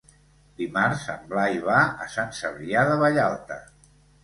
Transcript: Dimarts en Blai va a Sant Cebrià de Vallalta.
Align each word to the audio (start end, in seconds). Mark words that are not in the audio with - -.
Dimarts 0.61 1.03
en 1.15 1.27
Blai 1.33 1.61
va 1.67 1.77
a 2.07 2.09
Sant 2.15 2.33
Cebrià 2.41 2.89
de 2.95 2.99
Vallalta. 3.05 3.63